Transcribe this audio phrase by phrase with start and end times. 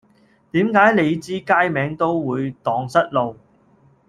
[0.49, 3.37] 點解你知街名都會盪失路